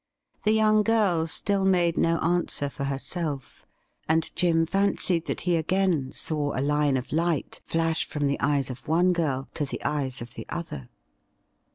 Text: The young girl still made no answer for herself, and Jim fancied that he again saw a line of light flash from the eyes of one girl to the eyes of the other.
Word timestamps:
The 0.45 0.51
young 0.51 0.81
girl 0.81 1.27
still 1.27 1.63
made 1.63 1.95
no 1.95 2.17
answer 2.21 2.71
for 2.71 2.85
herself, 2.85 3.67
and 4.09 4.35
Jim 4.35 4.65
fancied 4.65 5.27
that 5.27 5.41
he 5.41 5.55
again 5.55 6.11
saw 6.11 6.57
a 6.57 6.59
line 6.59 6.97
of 6.97 7.11
light 7.13 7.61
flash 7.65 8.03
from 8.07 8.25
the 8.25 8.39
eyes 8.39 8.71
of 8.71 8.87
one 8.87 9.13
girl 9.13 9.47
to 9.53 9.63
the 9.63 9.79
eyes 9.85 10.19
of 10.19 10.33
the 10.33 10.47
other. 10.49 10.89